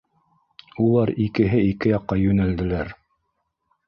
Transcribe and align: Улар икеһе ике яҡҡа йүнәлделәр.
Улар 0.85 1.11
икеһе 1.25 1.59
ике 1.65 1.91
яҡҡа 1.91 2.17
йүнәлделәр. 2.23 2.91